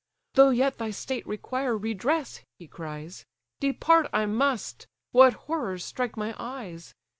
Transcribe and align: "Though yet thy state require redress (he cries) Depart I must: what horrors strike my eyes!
"Though 0.33 0.49
yet 0.49 0.79
thy 0.79 0.89
state 0.89 1.27
require 1.27 1.77
redress 1.77 2.41
(he 2.57 2.65
cries) 2.67 3.27
Depart 3.59 4.07
I 4.11 4.25
must: 4.25 4.87
what 5.11 5.33
horrors 5.45 5.85
strike 5.85 6.17
my 6.17 6.33
eyes! 6.39 6.95